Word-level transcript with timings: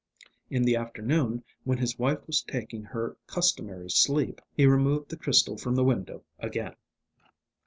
In 0.49 0.63
the 0.63 0.75
afternoon, 0.77 1.43
when 1.63 1.77
his 1.77 1.99
wife 1.99 2.25
was 2.25 2.41
taking 2.41 2.81
her 2.83 3.15
customary 3.27 3.91
sleep, 3.91 4.41
he 4.57 4.65
removed 4.65 5.09
the 5.09 5.15
crystal 5.15 5.59
from 5.59 5.75
the 5.75 5.83
window 5.83 6.23
again. 6.39 6.75